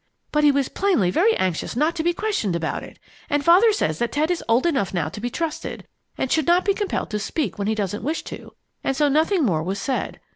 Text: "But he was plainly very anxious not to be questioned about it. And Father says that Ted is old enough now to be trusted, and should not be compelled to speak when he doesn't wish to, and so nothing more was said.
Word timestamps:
"But 0.31 0.43
he 0.43 0.51
was 0.51 0.67
plainly 0.67 1.11
very 1.11 1.35
anxious 1.37 1.75
not 1.75 1.95
to 1.95 2.01
be 2.03 2.11
questioned 2.11 2.55
about 2.55 2.81
it. 2.83 2.97
And 3.29 3.45
Father 3.45 3.71
says 3.71 3.99
that 3.99 4.11
Ted 4.11 4.31
is 4.31 4.43
old 4.49 4.65
enough 4.65 4.95
now 4.95 5.09
to 5.09 5.21
be 5.21 5.29
trusted, 5.29 5.87
and 6.17 6.31
should 6.31 6.47
not 6.47 6.65
be 6.65 6.73
compelled 6.73 7.11
to 7.11 7.19
speak 7.19 7.59
when 7.59 7.67
he 7.67 7.75
doesn't 7.75 8.01
wish 8.03 8.23
to, 8.23 8.55
and 8.83 8.95
so 8.97 9.07
nothing 9.07 9.43
more 9.45 9.61
was 9.61 9.77
said. 9.79 10.19